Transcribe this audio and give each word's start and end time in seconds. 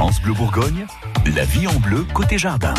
France 0.00 0.22
Bleu 0.22 0.32
Bourgogne, 0.32 0.86
la 1.36 1.44
vie 1.44 1.66
en 1.66 1.78
bleu 1.78 2.06
côté 2.14 2.38
jardin. 2.38 2.72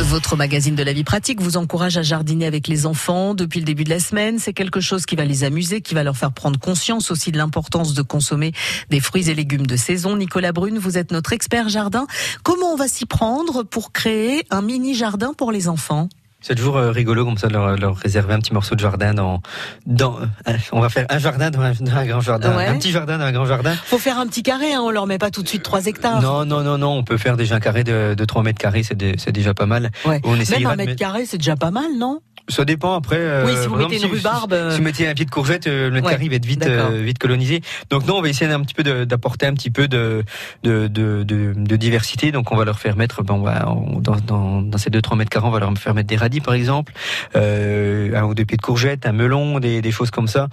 Votre 0.00 0.34
magazine 0.34 0.74
de 0.74 0.82
la 0.82 0.92
vie 0.92 1.04
pratique 1.04 1.40
vous 1.40 1.56
encourage 1.56 1.96
à 1.96 2.02
jardiner 2.02 2.46
avec 2.46 2.66
les 2.66 2.84
enfants 2.84 3.32
depuis 3.34 3.60
le 3.60 3.64
début 3.64 3.84
de 3.84 3.90
la 3.90 4.00
semaine. 4.00 4.40
C'est 4.40 4.54
quelque 4.54 4.80
chose 4.80 5.06
qui 5.06 5.14
va 5.14 5.24
les 5.24 5.44
amuser, 5.44 5.80
qui 5.80 5.94
va 5.94 6.02
leur 6.02 6.16
faire 6.16 6.32
prendre 6.32 6.58
conscience 6.58 7.12
aussi 7.12 7.30
de 7.30 7.38
l'importance 7.38 7.94
de 7.94 8.02
consommer 8.02 8.50
des 8.90 8.98
fruits 8.98 9.30
et 9.30 9.36
légumes 9.36 9.68
de 9.68 9.76
saison. 9.76 10.16
Nicolas 10.16 10.50
Brune, 10.50 10.80
vous 10.80 10.98
êtes 10.98 11.12
notre 11.12 11.32
expert 11.32 11.68
jardin. 11.68 12.08
Comment 12.42 12.72
on 12.72 12.76
va 12.76 12.88
s'y 12.88 13.06
prendre 13.06 13.62
pour 13.62 13.92
créer 13.92 14.44
un 14.50 14.62
mini 14.62 14.96
jardin 14.96 15.32
pour 15.32 15.52
les 15.52 15.68
enfants? 15.68 16.08
C'est 16.42 16.54
toujours 16.54 16.76
euh, 16.76 16.90
rigolo 16.90 17.24
comme 17.24 17.38
ça 17.38 17.48
de 17.48 17.54
leur, 17.54 17.96
réserver 17.96 18.34
un 18.34 18.40
petit 18.40 18.52
morceau 18.52 18.74
de 18.74 18.80
jardin 18.80 19.14
dans, 19.14 19.40
dans 19.86 20.18
euh, 20.48 20.52
on 20.72 20.80
va 20.80 20.88
faire 20.88 21.06
un 21.08 21.18
jardin 21.18 21.50
dans 21.50 21.60
un, 21.60 21.72
grand 22.06 22.20
jardin, 22.20 22.56
un 22.56 22.78
petit 22.78 22.90
jardin 22.90 23.18
dans 23.18 23.24
un 23.24 23.32
grand 23.32 23.46
jardin. 23.46 23.74
Faut 23.84 23.98
faire 23.98 24.18
un 24.18 24.26
petit 24.26 24.42
carré, 24.42 24.74
hein, 24.74 24.80
on 24.82 24.90
leur 24.90 25.06
met 25.06 25.18
pas 25.18 25.30
tout 25.30 25.42
de 25.42 25.48
suite 25.48 25.62
3 25.62 25.86
hectares. 25.86 26.20
Non, 26.20 26.44
non, 26.44 26.62
non, 26.62 26.78
non, 26.78 26.90
on 26.90 27.04
peut 27.04 27.16
faire 27.16 27.36
déjà 27.36 27.56
un 27.56 27.60
carré 27.60 27.84
de, 27.84 28.14
de 28.14 28.24
3 28.24 28.42
mètres 28.42 28.58
carrés, 28.58 28.82
c'est 28.82 29.32
déjà 29.32 29.54
pas 29.54 29.66
mal. 29.66 29.90
Ouais. 30.04 30.20
On 30.24 30.36
Même 30.36 30.66
un 30.66 30.76
mètre 30.76 30.96
carré, 30.96 31.26
c'est 31.26 31.38
déjà 31.38 31.56
pas 31.56 31.70
mal, 31.70 31.96
non? 31.98 32.20
Ça 32.52 32.64
dépend 32.64 32.94
après. 32.94 33.18
Euh, 33.18 33.44
oui, 33.46 33.52
si 33.60 33.68
vous 33.68 33.76
mettez 33.76 33.96
une 33.96 34.10
rhubarbe. 34.10 34.54
Si, 34.70 34.76
vous 34.76 34.82
mettez 34.82 35.08
un 35.08 35.14
pied 35.14 35.24
de 35.24 35.30
courgette, 35.30 35.66
euh, 35.66 35.90
le 35.90 36.00
carré 36.00 36.28
va 36.28 36.36
être 36.36 36.46
vite, 36.46 36.66
euh, 36.66 37.02
vite 37.02 37.18
colonisé. 37.18 37.62
Donc 37.90 38.06
non, 38.06 38.18
on 38.18 38.22
va 38.22 38.28
essayer 38.28 38.50
un 38.50 38.60
petit 38.60 38.74
peu 38.74 38.82
d'apporter 39.06 39.46
un 39.46 39.54
petit 39.54 39.70
peu 39.70 39.88
de 39.88 40.22
de, 40.62 40.88
de, 40.88 41.22
de, 41.24 41.76
diversité. 41.76 42.32
Donc 42.32 42.52
on 42.52 42.56
va 42.56 42.64
leur 42.64 42.78
faire 42.78 42.96
mettre, 42.96 43.22
ben, 43.22 43.34
on 43.34 43.42
va, 43.42 43.64
dans, 44.00 44.16
dans, 44.16 44.62
dans 44.62 44.78
ces 44.78 44.90
2-3 44.90 45.16
mètres 45.16 45.30
carrés, 45.30 45.46
on 45.46 45.50
va 45.50 45.60
leur 45.60 45.72
faire 45.78 45.94
mettre 45.94 46.08
des 46.08 46.16
radis 46.16 46.40
par 46.40 46.54
exemple, 46.54 46.92
euh, 47.36 48.14
un 48.14 48.24
ou 48.24 48.34
deux 48.34 48.44
pieds 48.44 48.56
de 48.56 48.62
courgette, 48.62 49.06
un 49.06 49.12
melon, 49.12 49.58
des, 49.58 49.82
des 49.82 49.90
choses 49.90 50.10
comme 50.10 50.28
ça, 50.28 50.48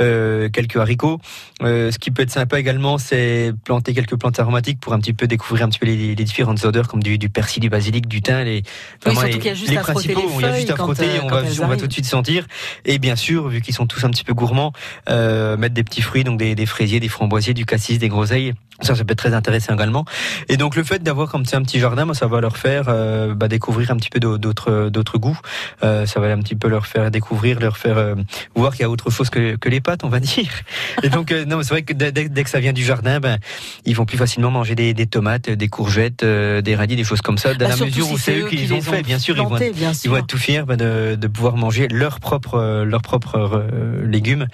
euh, 0.00 0.48
quelques 0.48 0.76
haricots. 0.76 1.20
Euh, 1.62 1.90
ce 1.90 1.98
qui 1.98 2.10
peut 2.10 2.22
être 2.22 2.30
sympa 2.30 2.58
également, 2.58 2.98
c'est 2.98 3.52
planter 3.64 3.94
quelques 3.94 4.16
plantes 4.16 4.38
aromatiques 4.38 4.80
pour 4.80 4.92
un 4.92 4.98
petit 4.98 5.12
peu 5.12 5.26
découvrir 5.26 5.66
un 5.66 5.68
petit 5.68 5.78
peu 5.78 5.86
les, 5.86 6.14
les 6.14 6.24
différentes 6.24 6.64
odeurs 6.64 6.88
comme 6.88 7.02
du, 7.02 7.18
du 7.18 7.28
persil, 7.28 7.60
du 7.60 7.68
basilic, 7.68 8.08
du 8.08 8.22
thym, 8.22 8.44
les, 8.44 8.62
oui, 9.06 9.48
a 9.48 9.54
juste 9.54 9.76
à 9.76 9.80
principaux. 9.80 10.22
il 10.38 10.42
y 10.42 10.44
a 10.44 10.56
juste 10.56 10.70
à 10.70 10.76
frotter 10.76 11.20
on 11.22 11.28
va 11.28 11.43
tout 11.76 11.86
de 11.86 11.92
suite 11.92 12.06
sentir. 12.06 12.46
Et 12.84 12.98
bien 12.98 13.16
sûr, 13.16 13.48
vu 13.48 13.60
qu'ils 13.60 13.74
sont 13.74 13.86
tous 13.86 14.04
un 14.04 14.10
petit 14.10 14.24
peu 14.24 14.34
gourmands, 14.34 14.72
euh, 15.08 15.56
mettre 15.56 15.74
des 15.74 15.84
petits 15.84 16.02
fruits, 16.02 16.24
donc 16.24 16.38
des, 16.38 16.54
des, 16.54 16.66
fraisiers, 16.66 17.00
des 17.00 17.08
framboisiers, 17.08 17.54
du 17.54 17.66
cassis, 17.66 17.98
des 17.98 18.08
groseilles. 18.08 18.54
Ça, 18.84 18.94
ça 18.94 19.04
peut 19.04 19.12
être 19.12 19.18
très 19.18 19.34
intéressant 19.34 19.74
également. 19.74 20.04
Et 20.48 20.56
donc 20.56 20.76
le 20.76 20.84
fait 20.84 21.02
d'avoir 21.02 21.28
comme 21.30 21.44
c'est 21.46 21.56
un 21.56 21.62
petit 21.62 21.80
jardin, 21.80 22.04
moi, 22.04 22.14
ça 22.14 22.26
va 22.26 22.40
leur 22.40 22.56
faire 22.56 22.84
euh, 22.88 23.34
bah, 23.34 23.48
découvrir 23.48 23.90
un 23.90 23.96
petit 23.96 24.10
peu 24.10 24.20
d'autres 24.20 24.90
d'autres 24.90 25.18
goûts. 25.18 25.38
Euh, 25.82 26.06
ça 26.06 26.20
va 26.20 26.32
un 26.32 26.38
petit 26.38 26.54
peu 26.54 26.68
leur 26.68 26.86
faire 26.86 27.10
découvrir, 27.10 27.60
leur 27.60 27.76
faire 27.76 27.98
euh, 27.98 28.14
voir 28.54 28.72
qu'il 28.72 28.82
y 28.82 28.84
a 28.84 28.90
autre 28.90 29.10
chose 29.10 29.30
que, 29.30 29.56
que 29.56 29.68
les 29.68 29.80
pâtes, 29.80 30.04
on 30.04 30.08
va 30.08 30.20
dire. 30.20 30.50
Et 31.02 31.08
donc 31.08 31.32
euh, 31.32 31.44
non, 31.44 31.62
c'est 31.62 31.70
vrai 31.70 31.82
que 31.82 31.92
dès, 31.92 32.12
dès, 32.12 32.44
que 32.44 32.50
ça 32.50 32.60
vient 32.60 32.72
du 32.72 32.84
jardin, 32.84 33.20
ben 33.20 33.38
ils 33.84 33.96
vont 33.96 34.06
plus 34.06 34.18
facilement 34.18 34.50
manger 34.50 34.74
des, 34.74 34.94
des 34.94 35.06
tomates, 35.06 35.50
des 35.50 35.68
courgettes, 35.68 36.24
des 36.24 36.74
radis, 36.74 36.96
des 36.96 37.04
choses 37.04 37.20
comme 37.20 37.38
ça, 37.38 37.54
dans 37.54 37.68
bah, 37.68 37.76
la 37.78 37.84
mesure 37.84 38.10
où 38.10 38.18
c'est 38.18 38.40
eux 38.40 38.48
qui 38.48 38.56
les 38.56 38.72
ont, 38.72 38.80
fait. 38.80 39.02
Bien 39.02 39.18
sûr, 39.18 39.36
ils 39.36 39.42
vont, 39.42 39.56
être, 39.56 40.04
ils 40.04 40.10
vont 40.10 40.16
être 40.16 40.26
tout 40.26 40.38
fiers 40.38 40.62
ben, 40.66 40.76
de, 40.76 41.16
de 41.16 41.26
pouvoir 41.28 41.56
manger 41.56 41.88
leurs 41.88 42.20
propres 42.20 42.84
leurs 42.84 43.02
propres 43.02 43.66
légumes. 44.04 44.46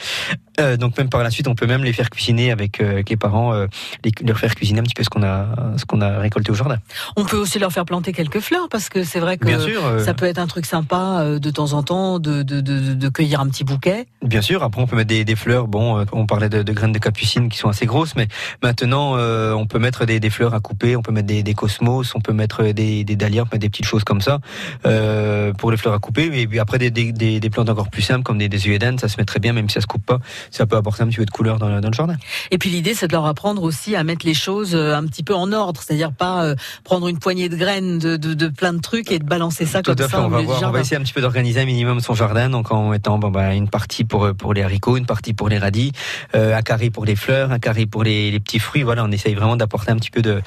donc 0.79 0.97
même 0.99 1.09
par 1.09 1.23
la 1.23 1.31
suite, 1.31 1.49
on 1.49 1.55
peut 1.55 1.67
même 1.67 1.85
les 1.85 1.93
faire 1.93 2.11
cuisiner 2.11 2.53
avec, 2.53 2.81
avec 2.81 3.11
les 3.11 3.17
parents. 3.17 3.67
Les 4.05 4.13
leur 4.25 4.39
faire 4.39 4.55
cuisiner 4.55 4.81
un 4.81 4.83
petit 4.83 4.95
peu 4.95 5.05
ce 5.05 5.11
qu'on 5.11 5.23
a, 5.23 5.47
ce 5.77 5.85
qu'on 5.85 6.01
a 6.01 6.19
récolté 6.19 6.51
au 6.51 6.55
jardin. 6.55 6.79
On 7.17 7.25
peut 7.25 7.37
aussi 7.37 7.59
leur 7.59 7.73
faire 7.73 7.85
planter 7.85 8.13
quelques 8.13 8.41
fleurs 8.41 8.69
parce 8.69 8.89
que 8.89 9.05
c'est 9.05 9.21
vrai 9.21 9.39
que 9.39 9.49
euh, 9.49 10.05
ça 10.05 10.15
peut 10.15 10.27
être 10.27 10.39
un 10.39 10.47
truc 10.47 10.67
sympa 10.67 11.21
euh, 11.21 11.39
de 11.39 11.51
temps 11.51 11.73
en 11.73 11.83
temps 11.83 12.19
de, 12.19 12.43
de, 12.43 12.61
de, 12.61 12.95
de, 12.95 13.09
cueillir 13.09 13.41
un 13.41 13.49
petit 13.49 13.65
bouquet. 13.65 14.07
Bien 14.23 14.43
sûr. 14.43 14.63
Après, 14.63 14.81
on 14.81 14.87
peut 14.87 14.97
mettre 14.97 15.09
des, 15.09 15.25
des 15.25 15.37
fleurs. 15.37 15.69
Bon, 15.69 15.99
euh, 15.99 16.05
on 16.13 16.27
parlait 16.27 16.49
de, 16.49 16.63
graines 16.73 16.93
de 16.93 16.99
capucine 16.99 17.49
qui 17.49 17.59
sont 17.59 17.69
assez 17.69 17.87
grosses, 17.87 18.15
mais 18.17 18.29
maintenant, 18.63 19.17
on 19.17 19.67
peut 19.67 19.79
mettre 19.79 20.05
des, 20.05 20.21
des, 20.21 20.31
fleurs 20.31 20.55
à 20.55 20.61
couper. 20.61 20.97
On 20.97 21.03
peut 21.03 21.13
mettre 21.13 21.27
des, 21.27 21.43
des 21.43 21.55
cosmos. 21.55 22.15
On 22.15 22.21
peut 22.21 22.33
mettre 22.33 22.65
des, 22.65 23.05
des 23.05 23.17
dahlias. 23.17 23.43
On 23.43 23.47
peut 23.47 23.57
mettre 23.57 23.63
des 23.63 23.71
petites 23.71 23.87
choses 23.87 24.05
comme 24.05 24.21
ça 24.21 24.41
euh, 24.87 25.50
pour 25.61 25.71
les 25.71 25.77
fleurs 25.77 25.95
à 25.95 25.99
couper. 25.99 26.31
Et 26.33 26.47
puis 26.47 26.59
après, 26.59 26.79
des, 26.79 26.91
des, 26.91 27.13
des, 27.13 27.51
plantes 27.51 27.69
encore 27.69 27.91
plus 27.91 28.03
simples 28.03 28.23
comme 28.23 28.39
des, 28.39 28.49
des 28.49 28.59
ça 28.99 29.09
se 29.09 29.17
met 29.19 29.25
très 29.25 29.41
bien, 29.41 29.53
même 29.53 29.69
si 29.69 29.75
ça 29.75 29.81
se 29.83 29.87
coupe 29.87 30.05
pas. 30.05 30.19
Ça 30.51 30.67
peut 30.67 30.77
apporter 30.77 31.03
un 31.03 31.09
petit 31.09 31.19
peu 31.19 31.27
de 31.27 31.31
couleur 31.31 31.59
dans, 31.59 31.81
dans 31.81 31.89
le 31.89 31.95
jardin. 31.95 32.17
Et 32.51 32.59
puis 32.59 32.71
l'idée, 32.71 32.95
c'est 32.95 33.09
de 33.09 33.13
leur 33.13 33.27
apprendre 33.27 33.63
aussi 33.63 33.95
à 33.95 34.03
mettre 34.03 34.27
les 34.27 34.35
choses 34.35 34.75
euh, 34.75 34.95
un 34.95 35.05
petit 35.05 35.23
peu 35.23 35.35
en 35.35 35.53
ordre, 35.53 35.83
c'est-à-dire 35.83 36.13
pas 36.13 36.45
euh, 36.45 36.55
prendre 36.83 37.09
une 37.09 37.19
poignée 37.19 37.49
de 37.49 37.57
graines 37.57 37.99
de, 37.99 38.17
de, 38.17 38.33
de, 38.35 38.49
plein 38.49 38.73
de 38.73 38.81
trucs 38.81 39.13
et 39.13 39.19
de 39.19 39.25
balancer 39.25 39.67
ça 39.67 39.83
comme 39.83 39.97
ça. 39.97 40.23
On 40.23 40.29
va, 40.29 40.41
voir, 40.41 40.63
on 40.65 40.71
va 40.71 40.81
essayer 40.81 40.97
un 40.97 41.03
petit 41.03 41.13
peu 41.13 41.21
d'organiser 41.21 41.61
un 41.61 41.67
minimum 41.67 42.01
son 42.01 42.15
jardin, 42.15 42.49
donc 42.49 42.73
en 42.73 42.89
mettant 42.89 43.19
bon, 43.19 43.31
bah, 43.31 43.55
une 43.55 43.69
partie 43.69 44.05
pour 44.05 44.25
euh, 44.25 44.33
pour 44.33 44.55
les 44.55 44.63
haricots, 44.63 44.97
une 44.97 45.07
partie 45.07 45.35
pour 45.35 45.49
les 45.49 45.59
radis, 45.59 45.93
un 46.33 46.63
carré 46.63 46.89
pour 46.91 47.05
les 47.05 47.17
fleurs, 47.17 47.53
un 47.53 47.59
carré 47.59 47.85
pour 47.85 48.03
les, 48.05 48.31
les 48.31 48.41
petits 48.41 48.59
fruits. 48.59 48.83
Voilà, 48.83 49.05
on 49.05 49.11
essaye 49.11 49.35
vraiment 49.35 49.57
d'apporter 49.57 49.91
un 49.91 49.97
petit 49.97 50.11
peu 50.11 50.23
de 50.23 50.41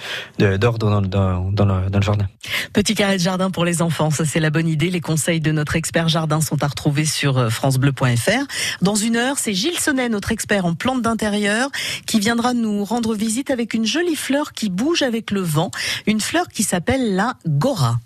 d'ordre 0.57 0.79
dans, 0.79 1.01
dans, 1.01 1.51
dans, 1.51 1.65
le, 1.65 1.89
dans 1.89 1.99
le 1.99 2.03
jardin. 2.03 2.25
Petit 2.71 2.95
carré 2.95 3.17
de 3.17 3.21
jardin 3.21 3.51
pour 3.51 3.65
les 3.65 3.81
enfants, 3.81 4.09
ça 4.09 4.25
c'est 4.25 4.39
la 4.39 4.49
bonne 4.49 4.67
idée. 4.67 4.89
Les 4.89 5.01
conseils 5.03 5.39
de 5.39 5.51
notre 5.51 5.75
expert 5.75 6.09
jardin 6.09 6.41
sont 6.41 6.63
à 6.63 6.67
retrouver 6.67 7.05
sur 7.05 7.51
francebleu.fr. 7.51 8.47
Dans 8.81 8.95
une 8.95 9.15
heure, 9.15 9.37
c'est 9.37 9.53
Gilles 9.53 9.79
Sonnet, 9.79 10.09
notre 10.09 10.31
expert 10.31 10.65
en 10.65 10.73
plantes 10.73 11.03
d'intérieur, 11.03 11.69
qui 12.07 12.19
viendra 12.19 12.55
nous 12.55 12.83
rendre 12.83 13.13
visite 13.13 13.51
avec 13.51 13.75
une 13.75 13.85
jolie 13.85 14.15
fleur 14.15 14.53
qui 14.53 14.69
bouge 14.69 15.03
avec 15.03 15.29
le 15.29 15.41
vent, 15.41 15.69
une 16.07 16.21
fleur 16.21 16.47
qui 16.47 16.63
s'appelle 16.63 17.15
la 17.15 17.35
Gora. 17.45 17.99